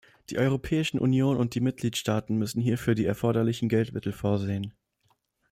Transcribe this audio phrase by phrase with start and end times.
[0.31, 4.73] Die Europäischen Union und die Mitgliedstaaten müssen hierfür die erforderlichen Geldmittel vorsehen.